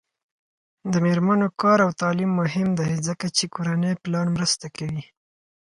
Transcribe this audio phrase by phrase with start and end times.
[0.91, 5.03] د میرمنو کار او تعلیم مهم دی ځکه چې کورنۍ پلان مرسته کوي.